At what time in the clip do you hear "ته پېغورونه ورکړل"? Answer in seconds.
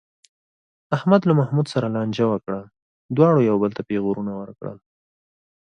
3.77-4.77